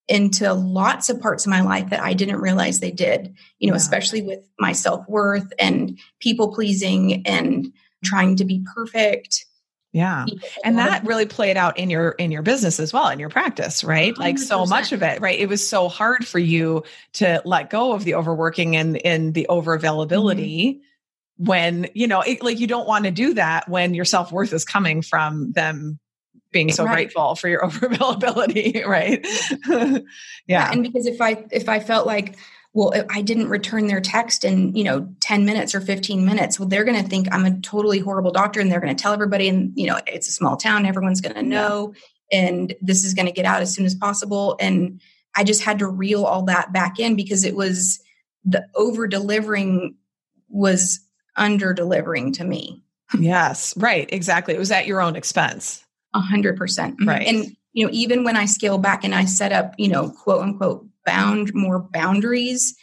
[0.08, 3.74] into lots of parts of my life that I didn't realize they did, you know,
[3.74, 3.78] yeah.
[3.78, 7.72] especially with my self worth and people pleasing and
[8.04, 9.46] trying to be perfect.
[9.92, 10.26] Yeah.
[10.64, 13.84] And that really played out in your in your business as well, in your practice,
[13.84, 14.12] right?
[14.12, 14.18] 100%.
[14.18, 15.38] Like so much of it, right?
[15.38, 16.82] It was so hard for you
[17.14, 21.44] to let go of the overworking and in the over availability mm-hmm.
[21.46, 24.64] when, you know, it, like you don't want to do that when your self-worth is
[24.64, 26.00] coming from them
[26.54, 26.94] being so right.
[26.94, 29.26] grateful for your overavailability, right?
[29.68, 29.98] yeah.
[30.46, 30.72] yeah.
[30.72, 32.38] And because if I if I felt like
[32.74, 36.68] well i didn't return their text in you know 10 minutes or 15 minutes well
[36.68, 39.48] they're going to think i'm a totally horrible doctor and they're going to tell everybody
[39.48, 41.94] and you know it's a small town everyone's going to know
[42.30, 45.00] and this is going to get out as soon as possible and
[45.36, 48.00] i just had to reel all that back in because it was
[48.44, 49.94] the over delivering
[50.48, 51.00] was
[51.36, 52.82] under delivering to me
[53.18, 55.83] yes right exactly it was at your own expense
[56.14, 56.98] a hundred percent.
[56.98, 57.08] Mm-hmm.
[57.08, 57.26] Right.
[57.26, 60.42] And, you know, even when I scale back and I set up, you know, quote
[60.42, 62.74] unquote, bound more boundaries,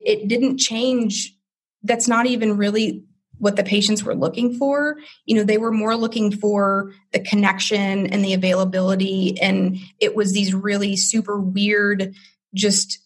[0.00, 1.34] it didn't change.
[1.82, 3.04] That's not even really
[3.38, 4.96] what the patients were looking for.
[5.26, 9.40] You know, they were more looking for the connection and the availability.
[9.40, 12.14] And it was these really super weird,
[12.54, 13.00] just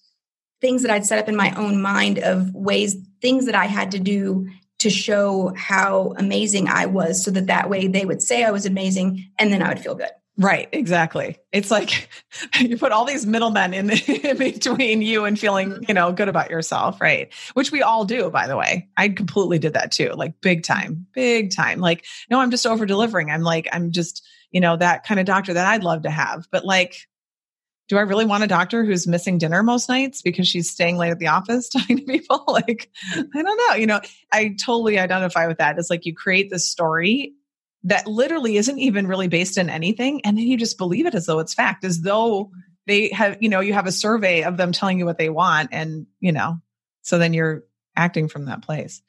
[0.61, 3.93] things that I'd set up in my own mind of ways, things that I had
[3.93, 8.45] to do to show how amazing I was so that that way they would say
[8.45, 10.11] I was amazing and then I would feel good.
[10.41, 11.37] Right, exactly.
[11.51, 12.09] It's like
[12.61, 15.85] you put all these middlemen in, in, between you and feeling, mm-hmm.
[15.89, 17.33] you know, good about yourself, right?
[17.55, 18.89] Which we all do, by the way.
[18.97, 21.81] I completely did that too, like big time, big time.
[21.81, 23.33] Like, no, I'm just over delivering.
[23.33, 26.47] I'm like, I'm just, you know, that kind of doctor that I'd love to have.
[26.53, 27.08] But like,
[27.89, 31.11] do I really want a doctor who's missing dinner most nights because she's staying late
[31.11, 32.45] at the office talking to people?
[32.49, 33.75] like, I don't know.
[33.75, 34.01] You know,
[34.33, 35.79] I totally identify with that.
[35.79, 37.33] It's like you create this story
[37.85, 40.21] that literally isn't even really based in anything.
[40.25, 42.51] And then you just believe it as though it's fact, as though
[42.87, 45.71] they have, you know, you have a survey of them telling you what they want.
[45.73, 46.61] And, you know,
[47.03, 47.65] so then you're
[47.97, 49.01] acting from that place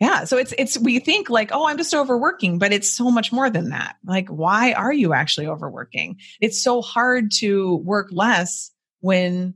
[0.00, 3.32] yeah so it's it's we think like oh i'm just overworking but it's so much
[3.32, 3.96] more than that.
[4.04, 6.18] Like why are you actually overworking?
[6.40, 9.54] It's so hard to work less when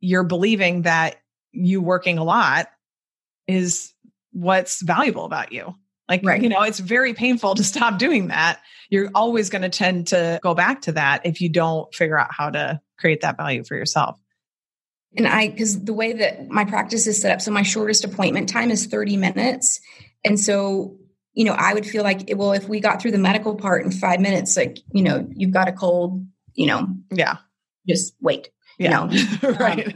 [0.00, 1.16] you're believing that
[1.52, 2.68] you working a lot
[3.46, 3.92] is
[4.32, 5.74] what's valuable about you.
[6.08, 6.42] Like right.
[6.42, 8.60] you know it's very painful to stop doing that.
[8.90, 12.32] You're always going to tend to go back to that if you don't figure out
[12.32, 14.18] how to create that value for yourself
[15.16, 18.48] and I, because the way that my practice is set up, so my shortest appointment
[18.48, 19.80] time is 30 minutes.
[20.24, 20.96] And so,
[21.34, 23.90] you know, I would feel like, well, if we got through the medical part in
[23.92, 27.36] five minutes, like, you know, you've got a cold, you know, yeah,
[27.88, 28.50] just wait.
[28.78, 29.08] Yeah.
[29.10, 29.92] You know, right.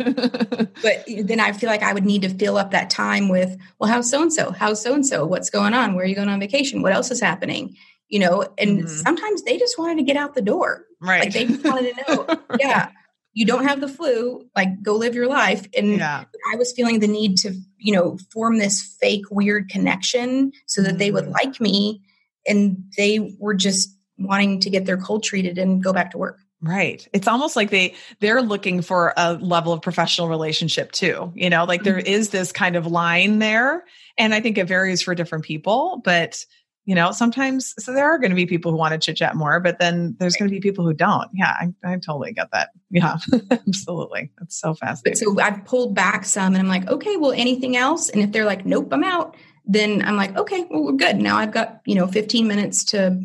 [0.82, 3.88] but then I feel like I would need to fill up that time with, well,
[3.90, 4.50] how's so and so?
[4.50, 5.24] How's so and so?
[5.24, 5.94] What's going on?
[5.94, 6.82] Where are you going on vacation?
[6.82, 7.76] What else is happening?
[8.08, 8.88] You know, and Mhm.
[8.88, 10.84] sometimes they just wanted to get out the door.
[11.00, 11.20] right.
[11.24, 12.26] Like they just wanted to know,
[12.58, 12.90] yeah,
[13.34, 15.66] you don't have the flu, like go live your life.
[15.76, 16.24] And Yeah.
[16.52, 20.98] I was feeling the need to, you know, form this fake weird connection so that
[20.98, 21.32] they would Mhm.
[21.32, 22.02] like me.
[22.46, 26.38] And they were just wanting to get their cold treated and go back to work.
[26.60, 27.08] Right.
[27.12, 31.32] It's almost like they they're looking for a level of professional relationship too.
[31.34, 33.84] You know, like there is this kind of line there
[34.16, 36.44] and I think it varies for different people, but
[36.84, 39.36] you know, sometimes so there are going to be people who want to chit chat
[39.36, 41.28] more, but then there's going to be people who don't.
[41.32, 42.70] Yeah, I, I totally get that.
[42.90, 43.18] Yeah,
[43.50, 44.30] absolutely.
[44.38, 45.34] That's so But fascinating.
[45.34, 48.08] so I've pulled back some and I'm like, okay, well, anything else?
[48.08, 51.18] And if they're like, nope, I'm out, then I'm like, okay, well, we're good.
[51.18, 53.20] Now I've got, you know, 15 minutes to,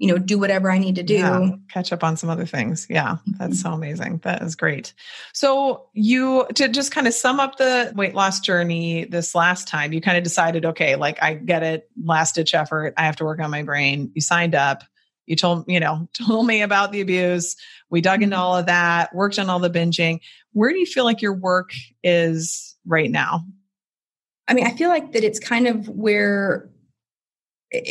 [0.00, 1.14] you know, do whatever I need to do.
[1.14, 2.86] Yeah, catch up on some other things.
[2.88, 3.32] Yeah, mm-hmm.
[3.38, 4.22] that's so amazing.
[4.24, 4.94] That is great.
[5.34, 9.92] So you to just kind of sum up the weight loss journey this last time,
[9.92, 12.94] you kind of decided, okay, like I get it, last ditch effort.
[12.96, 14.10] I have to work on my brain.
[14.14, 14.84] You signed up.
[15.26, 17.54] You told, you know, told me about the abuse.
[17.90, 18.42] We dug into mm-hmm.
[18.42, 20.20] all of that, worked on all the binging.
[20.52, 23.44] Where do you feel like your work is right now?
[24.48, 26.69] I mean, I feel like that it's kind of where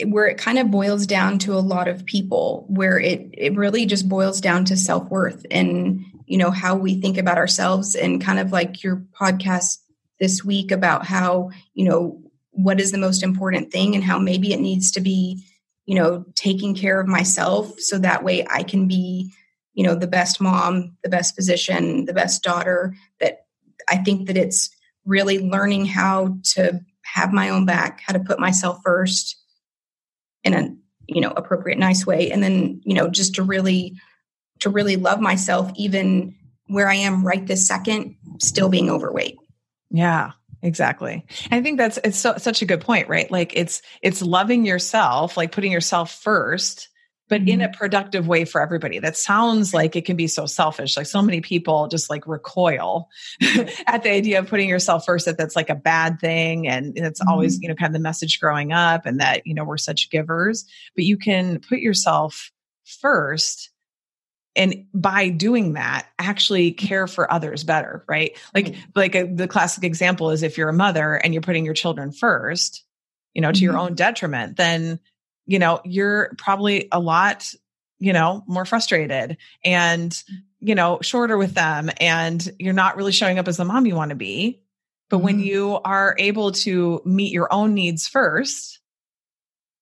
[0.08, 3.86] where it kind of boils down to a lot of people where it it really
[3.86, 8.40] just boils down to self-worth and you know how we think about ourselves and kind
[8.40, 9.78] of like your podcast
[10.20, 14.52] this week about how you know what is the most important thing and how maybe
[14.52, 15.44] it needs to be
[15.86, 19.32] you know taking care of myself so that way I can be
[19.74, 23.46] you know the best mom the best physician the best daughter that
[23.90, 24.70] I think that it's
[25.06, 29.39] really learning how to have my own back, how to put myself first
[30.44, 30.76] in a
[31.08, 33.96] you know appropriate nice way and then you know just to really
[34.60, 36.36] to really love myself even
[36.70, 39.38] where I am right this second still being overweight.
[39.90, 41.26] Yeah, exactly.
[41.50, 43.30] I think that's it's so, such a good point, right?
[43.30, 46.89] Like it's it's loving yourself, like putting yourself first,
[47.30, 47.62] but in mm-hmm.
[47.62, 49.00] a productive way for everybody.
[49.00, 50.98] That sounds like it can be so selfish.
[50.98, 53.08] Like so many people just like recoil
[53.88, 57.22] at the idea of putting yourself first that that's like a bad thing and it's
[57.22, 57.64] always, mm-hmm.
[57.64, 60.66] you know, kind of the message growing up and that, you know, we're such givers,
[60.96, 62.52] but you can put yourself
[62.84, 63.70] first
[64.56, 69.84] and by doing that actually care for others better right like like a, the classic
[69.84, 72.84] example is if you're a mother and you're putting your children first
[73.36, 73.80] you know to your Mhm.
[73.80, 75.00] own detriment then
[75.50, 77.52] you know you're probably a lot
[77.98, 79.36] you know more frustrated
[79.66, 80.24] and
[80.60, 83.96] you know shorter with them and you're not really showing up as the mom you
[83.96, 84.62] want to be
[85.10, 85.46] but when Mhm.
[85.46, 88.80] you are able to meet your own needs first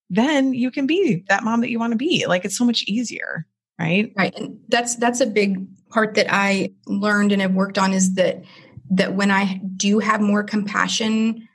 [0.10, 2.84] then you can be that mom that you want to be like it's so much
[2.84, 3.46] easier
[3.78, 4.34] right Right.
[4.36, 8.42] And that's that's a big part that I learned and have worked on is that
[8.90, 11.48] that when I do have more compassion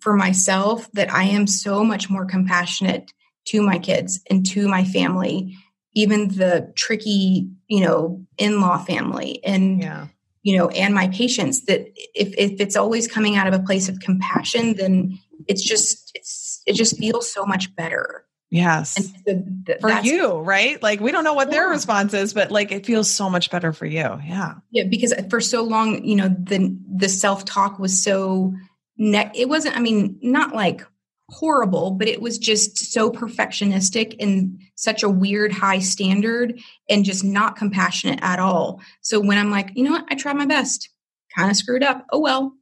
[0.00, 3.12] for myself, that I am so much more compassionate
[3.46, 5.56] to my kids and to my family,
[5.94, 10.08] even the tricky, you know, in-law family and yeah
[10.46, 13.88] you know, and my patients that if if it's always coming out of a place
[13.88, 18.24] of compassion, then it's just it's it just feels so much better.
[18.48, 20.80] yes And the, the, for you, right?
[20.80, 23.72] Like we don't know what their response is, but like it feels so much better
[23.72, 24.20] for you.
[24.24, 24.54] Yeah.
[24.70, 28.54] Yeah, because for so long, you know, the the self talk was so
[28.96, 29.76] ne- it wasn't.
[29.76, 30.86] I mean, not like
[31.30, 36.58] horrible, but it was just so perfectionistic and such a weird high standard,
[36.88, 38.80] and just not compassionate at all.
[39.00, 40.88] So when I'm like, you know what, I tried my best,
[41.36, 42.06] kind of screwed up.
[42.12, 42.52] Oh well,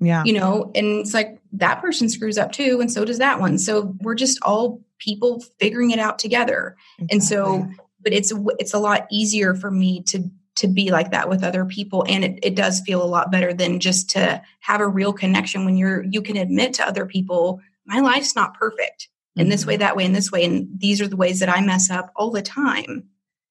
[0.00, 0.24] Yeah.
[0.24, 3.58] you know, and it's like that person screws up too, and so does that one.
[3.58, 6.74] So we're just all people figuring it out together
[7.08, 7.68] and so
[8.02, 11.64] but it's it's a lot easier for me to to be like that with other
[11.64, 15.12] people and it, it does feel a lot better than just to have a real
[15.12, 19.64] connection when you're you can admit to other people my life's not perfect in this
[19.66, 22.12] way that way and this way and these are the ways that i mess up
[22.16, 23.04] all the time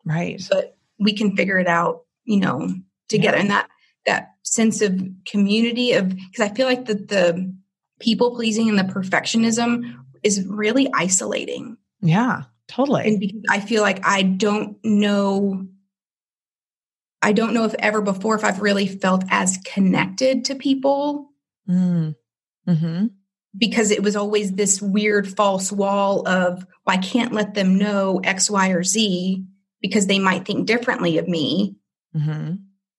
[0.06, 0.41] Right.
[0.50, 2.69] but we can figure it out you know
[3.10, 3.67] together and that
[4.06, 7.54] that sense of community of because i feel like the the
[7.99, 12.43] people pleasing and the perfectionism is really isolating Yeah.
[12.68, 13.07] Totally.
[13.07, 15.66] and because I feel like I don't know
[17.22, 21.30] I don't know if ever before if I've really felt as connected to people
[21.70, 22.16] Mm.
[22.68, 23.05] hmm
[23.58, 28.22] because it was always this weird false wall of well, I can't let them know
[28.24, 29.43] X, Y, or Z
[29.82, 31.76] because they might think differently of me.
[32.14, 32.55] hmm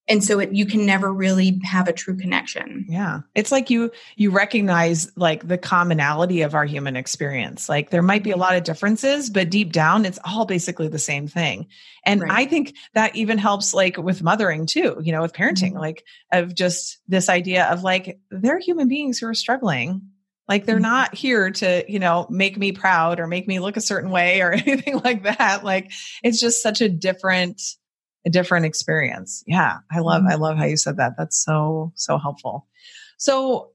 [0.09, 2.86] and so it, you can never really have a true connection.
[2.88, 3.20] Yeah.
[3.34, 7.68] It's like you you recognize like the commonality of our human experience.
[7.68, 10.98] Like there might be a lot of differences but deep down it's all basically the
[10.98, 11.66] same thing.
[12.04, 12.30] And right.
[12.30, 15.80] i think that even helps like with mothering too you know with parenting mm-hmm.
[15.80, 20.00] like of just this idea of like they're human beings who are struggling
[20.49, 20.82] like they're mm-hmm.
[20.82, 24.40] not here to you know make me proud or make me look a certain way
[24.40, 25.92] or anything like that like
[26.22, 27.61] it's just such a different
[28.28, 29.42] a different experience.
[29.46, 30.32] Yeah, I love mm-hmm.
[30.32, 31.14] I love how you said that.
[31.16, 32.66] That's so so helpful.
[33.16, 33.70] So,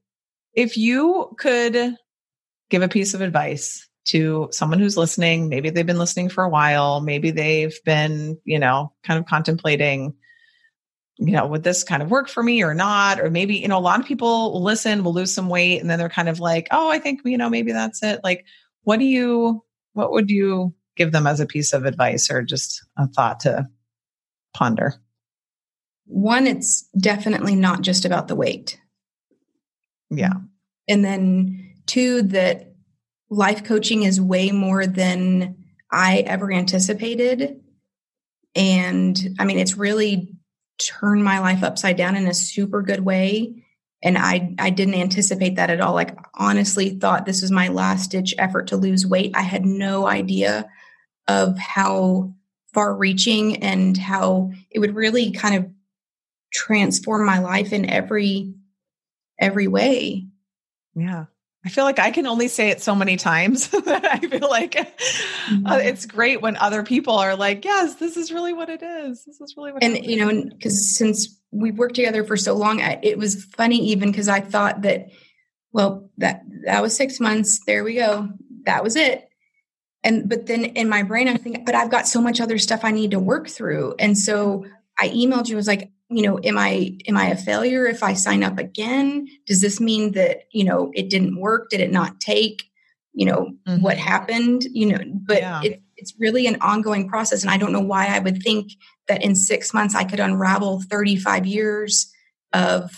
[0.54, 1.96] if you could
[2.70, 6.48] give a piece of advice to someone who's listening, maybe they've been listening for a
[6.48, 10.14] while, maybe they've been, you know, kind of contemplating
[11.16, 13.20] you know, would this kind of work for me or not?
[13.20, 15.88] Or maybe, you know, a lot of people will listen, will lose some weight, and
[15.88, 18.20] then they're kind of like, oh, I think, you know, maybe that's it.
[18.24, 18.44] Like,
[18.82, 22.84] what do you, what would you give them as a piece of advice or just
[22.96, 23.68] a thought to
[24.52, 24.94] ponder?
[26.06, 28.78] One, it's definitely not just about the weight.
[30.10, 30.34] Yeah.
[30.88, 32.74] And then two, that
[33.30, 35.56] life coaching is way more than
[35.90, 37.60] I ever anticipated.
[38.54, 40.28] And I mean, it's really
[40.78, 43.54] turned my life upside down in a super good way.
[44.02, 45.94] And I, I didn't anticipate that at all.
[45.94, 49.32] Like, honestly, thought this was my last ditch effort to lose weight.
[49.34, 50.68] I had no idea
[51.26, 52.34] of how
[52.74, 55.70] far reaching and how it would really kind of
[56.52, 58.54] transform my life in every
[59.38, 60.26] every way.
[60.94, 61.24] Yeah.
[61.64, 64.76] I feel like I can only say it so many times that I feel like
[64.76, 65.66] uh, mm-hmm.
[65.66, 69.24] uh, it's great when other people are like, "Yes, this is really what it is.
[69.24, 72.82] This is really what." And you know, because since we've worked together for so long,
[72.82, 75.08] I, it was funny even because I thought that,
[75.72, 77.60] well, that that was six months.
[77.66, 78.28] There we go.
[78.66, 79.28] That was it
[80.04, 82.84] and but then in my brain i'm thinking but i've got so much other stuff
[82.84, 84.64] i need to work through and so
[84.98, 88.02] i emailed you I was like you know am i am i a failure if
[88.02, 91.90] i sign up again does this mean that you know it didn't work did it
[91.90, 92.64] not take
[93.12, 93.82] you know mm-hmm.
[93.82, 95.60] what happened you know but yeah.
[95.62, 98.72] it, it's really an ongoing process and i don't know why i would think
[99.08, 102.12] that in six months i could unravel 35 years
[102.52, 102.90] of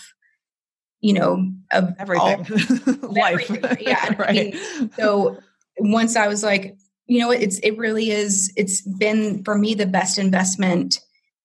[0.99, 2.45] you know of everything
[3.03, 3.77] all, life everything.
[3.87, 4.29] yeah right.
[4.29, 5.37] I mean, so
[5.79, 9.85] once i was like you know it's it really is it's been for me the
[9.85, 10.99] best investment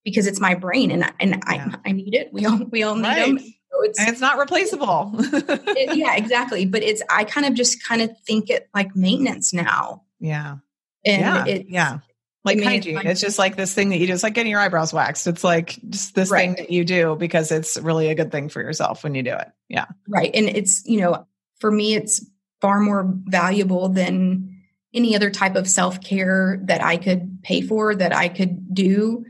[0.04, 1.40] because it's my brain and and yeah.
[1.46, 2.32] I I need it.
[2.32, 3.26] We all we all need right.
[3.26, 3.38] them.
[3.38, 5.12] So it's, and it's not replaceable.
[5.16, 6.66] it, yeah, exactly.
[6.66, 10.02] But it's I kind of just kind of think it like maintenance now.
[10.20, 10.56] Yeah.
[11.04, 11.46] And yeah.
[11.46, 11.98] It, yeah.
[12.44, 12.96] Like I mean, hygiene.
[12.98, 14.12] It's, it's, just like this thing that you do.
[14.12, 15.26] It's like getting your eyebrows waxed.
[15.26, 16.40] It's like just this right.
[16.40, 19.32] thing that you do because it's really a good thing for yourself when you do
[19.32, 19.48] it.
[19.68, 19.86] Yeah.
[20.08, 20.30] Right.
[20.34, 21.26] And it's, you know,
[21.60, 22.24] for me, it's
[22.60, 24.60] far more valuable than
[24.94, 29.24] any other type of self care that I could pay for that I could do,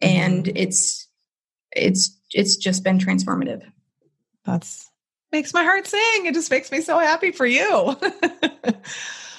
[0.00, 0.56] and mm-hmm.
[0.56, 1.08] it's
[1.72, 3.62] it's it's just been transformative.
[4.44, 4.90] That's
[5.32, 6.26] makes my heart sing.
[6.26, 7.96] It just makes me so happy for you.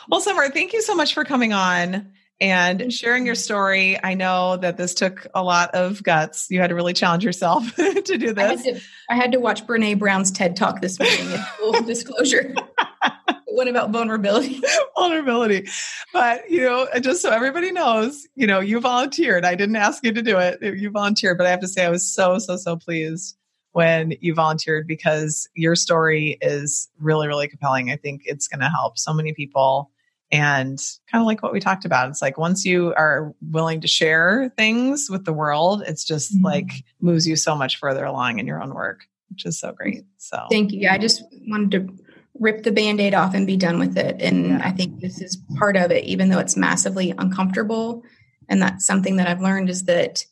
[0.10, 4.02] well, Summer, thank you so much for coming on and sharing your story.
[4.02, 6.48] I know that this took a lot of guts.
[6.50, 8.62] You had to really challenge yourself to do this.
[8.66, 11.28] I had to, I had to watch Brene Brown's TED Talk this morning.
[11.58, 12.54] full disclosure
[13.52, 14.62] what about vulnerability?
[14.98, 15.68] vulnerability.
[16.14, 19.46] But, you know, just so everybody knows, you know, you volunteered.
[19.46, 20.62] I didn't ask you to do it.
[20.62, 23.38] You volunteered, but I have to say I was so, so, so pleased
[23.72, 27.92] when you volunteered because your story is really, really compelling.
[27.92, 29.92] I think it's going to help so many people.
[30.32, 30.80] And
[31.12, 34.52] kind of like what we talked about, it's like once you are willing to share
[34.58, 36.46] things with the world, it's just mm-hmm.
[36.46, 40.04] like moves you so much further along in your own work, which is so great.
[40.18, 40.88] So thank you.
[40.88, 42.04] I just wanted to
[42.36, 44.22] rip the band-aid off and be done with it.
[44.22, 44.62] And yeah.
[44.64, 48.04] i think this is part of it even though it's massively uncomfortable.
[48.48, 50.26] And that's something that i've learned is that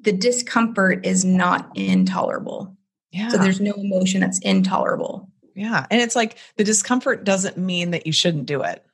[0.00, 2.76] the discomfort is not intolerable.
[3.10, 3.28] Yeah.
[3.28, 5.30] so there's no emotion that's intolerable.
[5.54, 5.86] Yeah.
[5.88, 8.84] And it's like the discomfort doesn't mean that you shouldn't do it.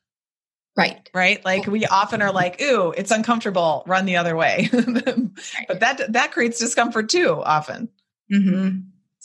[0.77, 1.11] Right.
[1.15, 1.43] Right?
[1.45, 3.83] Like we often are like ooh it's uncomfortable.
[3.87, 4.69] Run the other way.
[5.69, 7.89] But that that creates discomfort too often.
[8.33, 8.81] Mm-hmm.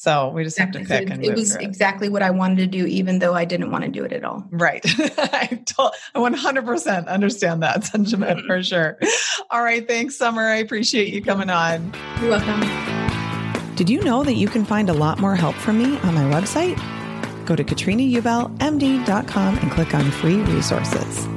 [0.06, 1.08] So we just have to pick.
[1.08, 3.86] So it, it was exactly what I wanted to do, even though I didn't want
[3.86, 4.46] to do it at all.
[4.52, 4.86] Right.
[5.18, 9.00] I, told, I 100% understand that sentiment for sure.
[9.50, 9.88] All right.
[9.88, 10.44] Thanks, Summer.
[10.44, 11.92] I appreciate you coming on.
[12.22, 12.62] You're welcome.
[13.76, 16.40] Did you know that you can find a lot more help from me on my
[16.40, 16.78] website?
[17.48, 21.28] Go to katrinaubellmd.com and click on free resources.